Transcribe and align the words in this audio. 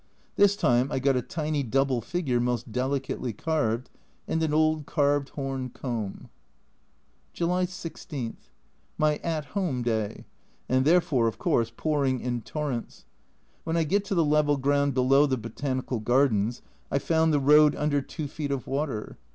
This 0.35 0.55
time 0.55 0.87
1 0.89 0.97
got 1.01 1.15
a 1.15 1.21
tiny 1.21 1.61
double 1.61 2.01
figure, 2.01 2.39
most 2.39 2.71
delicately 2.71 3.33
carved, 3.33 3.87
and 4.27 4.41
an 4.41 4.51
old 4.51 4.87
carved 4.87 5.29
horn 5.29 5.69
comb. 5.69 6.29
July 7.33 7.65
16. 7.65 8.35
My 8.97 9.17
"At 9.17 9.45
Home" 9.53 9.83
day 9.83 10.25
and 10.67 10.85
therefore, 10.85 11.27
of 11.27 11.37
course, 11.37 11.71
pouring 11.77 12.19
in 12.19 12.41
torrents. 12.41 13.05
When 13.63 13.77
I 13.77 13.83
get 13.83 14.03
to 14.05 14.15
the 14.15 14.25
level 14.25 14.57
ground 14.57 14.95
below 14.95 15.27
the 15.27 15.37
Botanical 15.37 15.99
Gardens 15.99 16.63
I 16.89 16.97
found 16.97 17.31
the 17.31 17.39
road 17.39 17.75
under 17.75 18.01
2 18.01 18.27
feet 18.27 18.49
of 18.49 18.65
water. 18.65 19.19